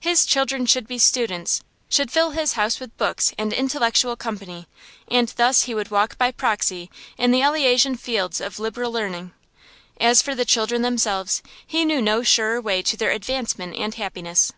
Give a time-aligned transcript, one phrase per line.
[0.00, 4.66] His children should be students, should fill his house with books and intellectual company;
[5.10, 9.32] and thus he would walk by proxy in the Elysian Fields of liberal learning.
[10.00, 14.50] As for the children themselves, he knew no surer way to their advancement and happiness.